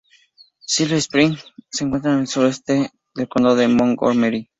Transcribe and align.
Silver 0.65 0.99
Spring 0.99 1.37
se 1.69 1.83
encuentra 1.83 2.11
en 2.13 2.21
el 2.21 2.27
sureste 2.27 2.89
del 3.13 3.29
condado 3.29 3.55
de 3.57 3.67
Montgomery. 3.67 4.49